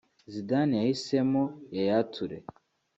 [0.33, 1.43] Zidane yahisemo
[1.75, 2.37] Yaya Toure